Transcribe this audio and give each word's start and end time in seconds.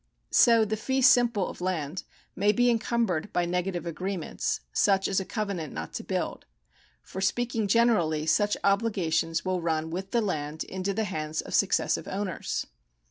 So 0.31 0.65
the 0.65 0.77
fee 0.77 1.03
simple 1.03 1.47
of 1.47 1.61
land 1.61 2.05
may 2.35 2.51
be 2.51 2.71
encumbered 2.71 3.31
by 3.31 3.45
negative 3.45 3.85
agreements, 3.85 4.61
such 4.73 5.07
as 5.07 5.19
a 5.19 5.25
covenant 5.25 5.73
not 5.73 5.93
to 5.93 6.03
build; 6.03 6.47
for 7.03 7.21
speaking 7.21 7.67
generally, 7.67 8.25
such 8.25 8.57
obligations 8.63 9.45
will 9.45 9.61
run 9.61 9.91
with 9.91 10.09
the 10.09 10.21
land 10.21 10.63
into 10.63 10.95
the 10.95 11.03
hands 11.03 11.39
of 11.41 11.53
successive 11.53 12.07
owners. 12.07 12.65